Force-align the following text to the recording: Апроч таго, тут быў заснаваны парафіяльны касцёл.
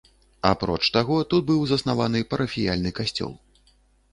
Апроч 0.51 0.79
таго, 0.95 1.17
тут 1.33 1.45
быў 1.49 1.61
заснаваны 1.73 2.25
парафіяльны 2.33 2.93
касцёл. 3.03 3.33